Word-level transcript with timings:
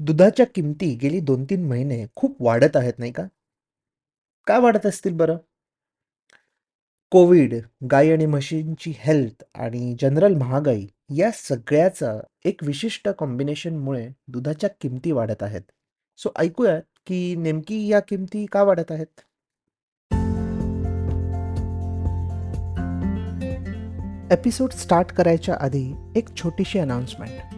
दुधाच्या 0.00 0.46
किमती 0.46 0.94
गेली 0.94 1.20
2-3 1.20 1.66
महिने 1.66 2.06
खूप 2.16 2.42
वाढत 2.42 2.76
आहेत, 2.76 2.92
नाही 2.98 3.12
का? 3.12 3.22
का 4.46 4.58
वाढत 4.58 4.86
असतील 4.86 5.12
बरं? 5.12 5.36
कोविड, 7.10 7.54
गाई 7.90 8.10
आणि 8.10 8.26
म्हशींची 8.26 8.92
हेल्थ 8.96 9.44
आणि 9.54 9.96
जनरल 10.00 10.34
महागाई 10.34 10.86
या 11.16 11.30
सगळ्याचा 11.30 12.20
एक 12.44 12.64
विशिष्ट 12.64 13.08
कॉम्बिनेशनमुळे 13.08 14.08
दुधाच्या 14.28 14.70
किमती 14.80 15.12
वाढत 15.12 15.42
आहेत. 15.42 15.62
सो 16.18 16.30
ऐकूयात, 16.36 16.82
की 17.06 17.36
नेमकी 17.36 17.86
या 17.88 18.00
किमती 18.00 18.46
का 18.46 18.62
वाढत 18.62 18.92
आहेत? 18.92 19.20
एपिसोड 24.32 24.70
स्टार्ट 24.70 25.12
करायच्या 25.12 25.56
आधी 25.60 25.92
एक 26.16 26.36
छोटीशी 26.36 26.78
announcement 26.78 27.57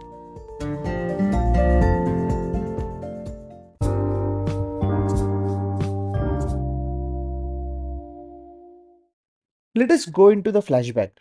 let 9.75 9.91
is 9.91 10.05
go 10.09 10.31
into 10.41 10.51
the 10.51 10.57
flashback 10.57 11.11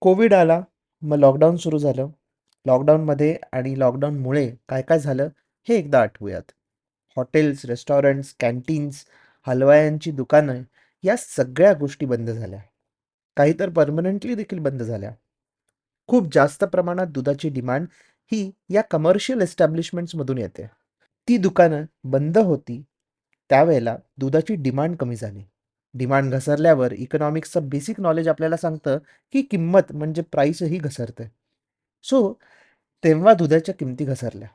covid 0.00 0.34
आला 0.34 0.60
मग 1.02 1.16
लॉकडाऊन 1.16 1.56
सुरू 1.56 1.78
झालं. 1.78 2.08
लॉकडाऊनमध्ये 2.66 3.36
आणि 3.52 3.78
लॉकडाऊनमुळे 3.78 4.54
काय 4.68 4.82
काय 4.82 4.98
झालं 4.98 5.28
हे 5.68 5.74
एकदा 5.74 6.00
आठवूयात. 6.00 6.42
हॉटेल्स 7.16 7.64
रेस्टॉरंट्स 7.64 8.34
कॅन्टीन्स 8.40 9.04
हलवायांची 9.46 10.10
दुकानं 10.10 10.62
या 11.02 11.16
सगळ्या 11.18 11.72
गोष्टी 11.72 12.06
बंद 12.06 12.30
झाल्या. 12.30 12.60
काही 13.36 13.52
तर 13.60 13.70
परमनंटली 13.70 14.34
देखील 14.34 14.58
बंद 14.58 14.82
झाल्या. 14.82 15.12
खूप 16.06 16.28
जास्त 16.32 16.64
प्रमाणात 16.64 17.06
दुधाची 17.06 17.48
डिमांड 17.48 17.86
ही 18.32 18.50
या 18.68 18.82
कमर्शियल 18.82 19.40
एस्टॅब्लिशमेंट्समधून 19.40 20.38
येते. 20.38 20.66
ती 21.28 21.36
दुकानं 21.36 21.84
बंद 22.04 22.38
होती. 22.38 22.82
त्यावेळेला 23.50 23.96
दुधाची 24.18 24.54
डिमांड 24.54 24.96
कमी 24.96 25.16
झाली. 25.16 25.42
डिमांड 25.94 26.32
घसरल्यावर 26.34 26.92
इकॉनॉमिक्सचं 26.92 27.68
बेसिक 27.68 28.00
नॉलेज 28.00 28.28
आपल्याला 28.28 28.56
सांगतं 28.56 28.98
की 29.32 29.42
किंमत 29.42 29.92
म्हणजे 29.92 30.22
प्राईसही 30.22 30.78
घसरते. 30.78 31.28
सो 32.04 32.32
तेव्हा 33.04 33.34
दुधाच्या 33.34 33.74
किमती 33.74 34.04
घसरल्या. 34.04 34.48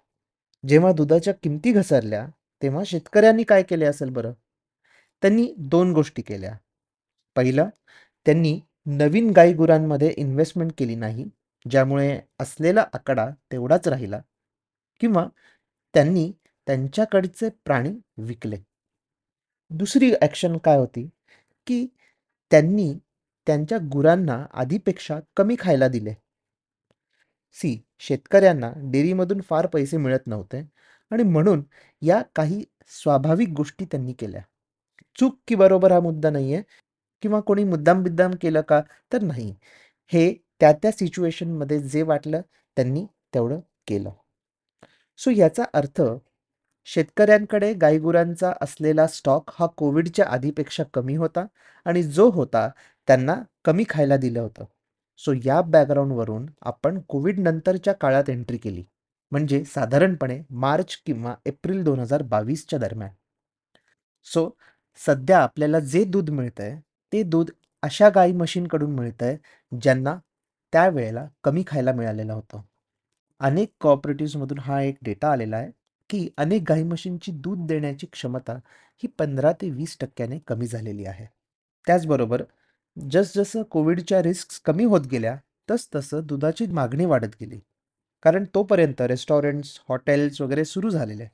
जेव्हा 0.67 0.91
दुधाच्या 0.91 1.33
किमती 1.33 1.71
घसरल्या 1.71 2.25
तेव्हा 2.61 2.83
शेतकऱ्यांनी 2.85 3.43
काय 3.43 3.63
केले 3.63 3.85
असेल 3.85 4.09
बरं? 4.09 4.33
त्यांनी 5.21 5.53
दोन 5.57 5.93
गोष्टी 5.93 6.21
केल्या. 6.21 6.55
पहिलं 7.35 7.69
त्यांनी 8.25 8.59
नवीन 8.85 9.29
गाईगुरांमध्ये 9.31 10.13
इन्व्हेस्टमेंट 10.17 10.71
केली 10.77 10.95
नाही 10.95 11.25
ज्यामुळे 11.71 12.19
असलेला 12.39 12.85
आकडा 12.93 13.29
तेवढाच 13.51 13.87
राहिला 13.87 14.19
किंवा 15.01 15.27
त्यांनी 15.93 16.31
त्यांच्याकडचे 16.67 17.49
प्राणी 17.65 17.91
विकले. 18.17 18.57
दुसरी 19.71 20.11
ॲक्शन 20.21 20.57
काय 20.57 20.77
होती? 20.77 21.09
की 21.67 21.85
त्यांनी 22.51 22.93
त्यांच्या 23.47 23.77
गुरांना 23.91 24.45
आधीपेक्षा 24.53 25.19
कमी 25.37 25.55
खायला 25.59 25.87
दिले. 25.87 26.13
सी. 27.53 27.81
शेतकऱ्यांना 27.99 28.71
डेअरीमधून 28.91 29.41
फार 29.41 29.67
पैसे 29.67 29.97
मिळत 29.97 30.27
नव्हते 30.27 30.61
आणि 31.11 31.23
म्हणून 31.23 31.63
या 32.01 32.21
काही 32.35 32.63
स्वाभाविक 32.87 33.49
गोष्टी 33.49 33.85
त्यांनी 33.85 34.13
केल्या. 34.13 34.41
चूक 35.17 35.37
की 35.47 35.55
बरोबर 35.55 35.91
हा 35.91 35.99
मुद्दा 35.99 36.29
नाही 36.29 36.53
आहे 36.53 36.63
किंवा 37.23 37.39
कोणी 37.39 37.63
मुद्दाम 37.63 38.03
बिद्दाम 38.03 38.31
केलं 38.41 38.61
का 38.61 38.81
तर 39.13 39.21
नाही. 39.21 39.55
हे 40.11 40.33
त्या 40.59 40.73
त्या 40.73 40.91
सिच्युएशनमध्ये 40.91 41.79
जे 41.79 42.01
वाटलं 42.01 42.41
त्यांनी 42.77 43.05
तेवढं 43.33 43.59
केलं. 43.87 44.11
सो 45.17 45.31
याचा 45.31 45.63
अर्थ 45.73 46.01
शेतकऱ्यांकडे 46.87 47.73
गाईगुरांचा 47.73 48.51
असलेला 48.61 49.07
स्टॉक 49.07 49.51
हा 49.59 49.67
कोविडच्या 49.77 50.25
आधीपेक्षा 50.25 50.83
कमी 50.93 51.15
होता 51.15 51.45
आणि 51.85 52.03
जो 52.03 52.29
होता 52.31 52.67
त्यांना 53.07 53.35
कमी 53.65 53.83
खायला 53.89 54.17
दिलं 54.17 54.39
होतं. 54.39 54.65
सो 55.19 55.33
या 55.45 55.61
बॅकग्राऊंडवरून 55.61 56.45
आपण 56.61 56.99
कोविडनंतरच्या 57.09 57.93
काळात 57.93 58.29
एंट्री 58.29 58.57
केली. 58.57 58.83
म्हणजे 59.31 59.63
साधारणपणे 59.65 60.41
मार्च 60.49 60.95
किंवा 61.05 61.35
एप्रिल 61.45 61.83
दोन 61.83 61.99
हजार 61.99 62.21
बावीसच्या 62.21 62.79
दरम्यान. 62.79 63.11
सो 64.27 64.49
सध्या 64.99 65.39
आपल्याला 65.39 65.79
जे 65.79 66.03
दूध 66.03 66.29
मिळतंय 66.29 66.75
ते 67.13 67.23
दूध 67.23 67.51
अशा 67.83 68.09
गाई 68.09 68.31
म्हशींकडून 68.31 68.91
मिळतंय 68.95 69.37
ज्यांना 69.71 70.15
त्यावेळेला 70.73 71.25
कमी 71.43 71.63
खायला 71.67 71.93
मिळालेलं 71.93 72.33
होतं. 72.33 72.61
अनेक 73.41 73.71
कॉपरेटिव्समधून 73.81 74.59
हा 74.59 74.81
एक 74.81 74.97
डेटा 75.01 75.31
आलेला 75.31 75.57
आहे. 75.57 75.71
की 76.09 76.29
अनेक 76.37 76.63
गाई 76.69 76.83
म्हशींची 76.83 77.31
दूध 77.31 77.67
देण्याची 77.67 78.07
क्षमता 78.07 78.53
ही 79.03 79.07
पंधरा 79.07 79.51
ते 79.51 79.69
वीस 79.69 79.97
टक्क्याने 79.99 80.39
कमी 80.47 80.67
झालेली 80.67 81.05
आहे. 81.05 81.25
त्याचबरोबर 81.87 82.43
जसजसं 82.97 83.63
कोविडच्या 83.63 84.21
रिस्क 84.23 84.61
कमी 84.65 84.83
होत 84.83 85.01
गेल्या 85.01 85.35
तसतसं 85.71 86.25
दुधाची 86.25 86.65
मागणी 86.65 87.05
वाढत 87.05 87.35
गेली. 87.41 87.59
कारण 88.23 88.45
तोपर्यंत 88.55 89.01
रेस्टॉरंट्स 89.01 89.79
हॉटेल्स 89.89 90.41
वगैरे 90.41 90.65
सुरू 90.65 90.89
झालेले. 90.89 91.27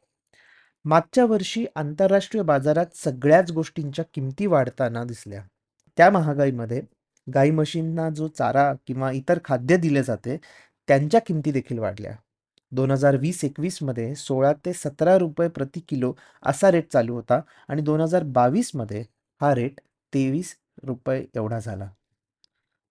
मागच्या 0.86 1.26
वर्षी 1.26 1.66
आंतरराष्ट्रीय 1.76 2.44
बाजारात 2.44 2.96
सगळ्याच 2.96 3.52
गोष्टींच्या 3.52 4.06
किमती 4.14 4.46
वाढताना 4.46 5.04
दिसल्या. 5.04 5.44
त्या 5.98 6.10
महागाईमध्ये 6.10 6.82
गाई 7.28 7.52
म्हशींना 7.52 8.10
जो 8.10 8.28
चारा 8.28 8.74
किंवा 8.88 9.12
इतर 9.12 9.40
खाद्य 9.46 9.78
दिले 9.78 10.04
जाते 10.04 10.38
त्यांच्या 10.88 11.20
किमती 11.22 11.52
देखील 11.52 11.80
वाढल्या. 11.80 12.16
दोन 12.72 12.92
हजार 12.92 13.16
वीस 13.18 13.44
एकवीसमध्ये 13.44 14.14
सोळा 14.16 14.54
ते 14.66 14.74
सतरा 14.74 15.18
रुपये 15.18 15.48
प्रति 15.50 15.80
किलो 15.80 16.14
असा 16.44 16.72
रेट 16.72 16.92
चालू 16.94 17.14
होता 17.14 17.40
आणि 17.68 17.82
दोन 17.82 18.02
हजार 18.02 18.24
बावीसमध्ये 18.24 19.04
हा 19.42 19.54
रेट 19.56 19.80
तेवीस 20.14 20.56
रुपये 20.84 21.26
एवढा 21.36 21.60
झाला. 21.60 21.90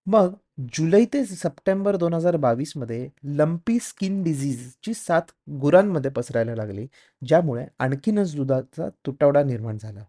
मग 0.06 0.34
जुलै 0.76 1.04
ते 1.04 1.24
सप्टेंबर 1.26 1.96
दोन 1.96 2.14
हजार 2.14 2.36
बावीसमध्ये 2.36 3.08
लंपी 3.36 3.78
स्किन 3.82 4.22
डिझीजची 4.22 4.94
साथ 4.94 5.32
गुरांमध्ये 5.60 6.10
पसरायला 6.10 6.54
लागली 6.54 6.86
ज्यामुळे 7.22 7.64
आणखीनच 7.78 8.34
दुधाचा 8.36 8.88
तुटवडा 9.06 9.42
निर्माण 9.42 9.78
झाला. 9.78 10.04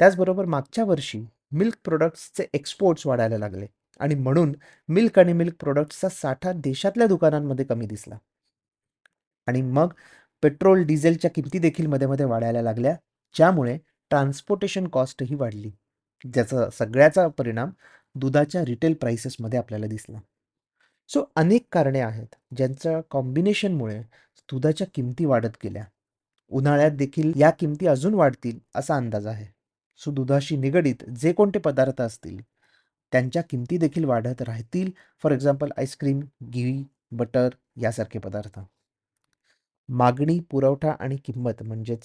त्याचबरोबर 0.00 0.44
मागच्या 0.44 0.84
वर्षी 0.84 1.24
मिल्क 1.52 1.76
प्रोडक्ट्सचे 1.84 2.46
एक्सपोर्ट्स 2.54 3.06
वाढायला 3.06 3.38
लागले 3.38 3.66
आणि 4.00 4.14
म्हणून 4.14 4.52
मिल्क 4.88 5.18
आणि 5.18 5.32
मिल्क 5.32 5.54
प्रोडक्ट्सचा 5.60 6.08
साठा 6.08 6.52
देशातल्या 6.52 7.06
दुकानांमध्ये 7.06 7.64
कमी 7.64 7.86
दिसला. 7.86 8.16
आणि 9.46 9.62
मग 9.62 9.92
पेट्रोल 10.42 10.84
डिझेलच्या 10.84 11.30
किमती 11.30 11.58
देखील 11.58 11.86
मध्ये 11.86 12.06
मध्ये 12.06 12.26
वाढायला 12.26 12.62
लागल्या. 12.62 12.96
ज्यामुळे 13.34 13.78
ट्रान्सपोर्टेशन 14.10 14.86
कॉस्टही 14.88 15.34
वाढली 15.34 15.70
ज्याचा 16.24 16.68
सगळ्याचा 16.70 17.26
परिणाम 17.28 17.70
दुधाच्या 18.14 18.64
रिटेल 18.64 18.94
प्राइसेसमध्ये 18.94 19.58
आपल्याला 19.58 19.86
दिसला. 19.86 20.18
सो 21.08 21.24
अनेक 21.36 21.66
कारणे 21.72 22.00
आहेत 22.00 22.34
ज्यांच्या 22.56 23.00
कॉम्बिनेशनमुळे 23.10 24.00
दुधाच्या 24.50 24.86
किमती 24.94 25.24
वाढत 25.24 25.56
गेल्या. 25.64 25.84
उन्हाळ्यात 26.50 26.90
देखील 26.90 27.32
या 27.36 27.50
किमती 27.50 27.86
अजून 27.86 28.14
वाढतील 28.14 28.58
असा 28.74 28.96
अंदाज 28.96 29.26
आहे. 29.26 29.46
सो 29.98 30.10
दुधाशी 30.10 30.56
निगडीत 30.56 31.04
जे 31.10 31.32
कोणते 31.32 31.58
पदार्थ 31.58 32.00
असतील 32.02 32.40
त्यांच्या 33.12 33.42
किमती 33.42 33.76
देखील 33.78 34.04
वाढत 34.04 34.42
राहतील. 34.42 34.90
फॉर 35.22 35.32
एक्झाम्पल 35.32 35.68
आईस्क्रीम 35.76 36.20
घी 36.50 36.84
बटर 37.10 37.48
यासारखे 37.80 38.18
पदार्थ. 38.18 38.58
मागणी 39.88 40.38
पुरवठा 40.40 40.92
आणि 41.00 41.16
किंमत 41.16 41.62
म्हणजेच 41.62 42.02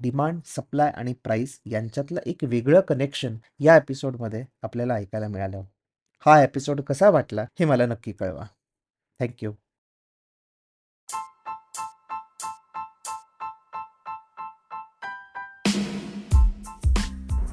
डिमांड 0.00 0.40
सप्लाय 0.46 0.90
आणि 0.90 1.12
प्राईस 1.24 1.60
यांच्यातलं 1.66 2.20
एक 2.26 2.44
वेगळं 2.44 2.80
कनेक्शन 2.80 3.36
या 3.60 3.76
एपिसोडमध्ये 3.76 4.44
आपल्याला 4.62 4.94
ऐकायला 4.94 5.28
मिळालं. 5.28 5.62
हा 6.26 6.42
एपिसोड 6.42 6.80
कसा 6.80 7.10
वाटला 7.10 7.42
हे 7.42 7.64
मला 7.64 7.86
नक्की 7.86 8.12
कळवा. 8.12 8.44
थँक्यू 9.20 9.52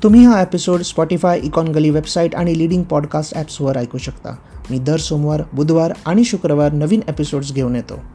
तुम्ही 0.03 0.25
हा 0.25 0.41
episode 0.41 0.81
Spotify 0.81 1.39
Econ 1.39 1.67
Gully 1.67 1.89
website 1.89 2.35
आणि 2.35 2.57
लिडिंग 2.57 2.83
पॉडकास्ट 2.83 3.35
ॲप्सवर 3.35 3.77
ऐकू 3.77 3.97
शकता. 3.97 4.35
मी 4.71 4.79
दर 4.79 4.97
सोमवार 4.97 5.41
बुधवार 5.53 5.93
आणि 6.05 6.23
शुक्रवार 6.23 6.71
नवीन 6.71 7.01
एपिसोड्स 7.07 7.53
घेऊन 7.53 7.75
येतो. 7.75 8.14